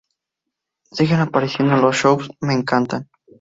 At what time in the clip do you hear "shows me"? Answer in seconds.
1.97-2.53